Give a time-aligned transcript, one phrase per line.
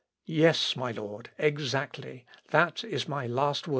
[0.25, 2.25] _"Yes, my lord, exactly.
[2.49, 3.69] That is my last word."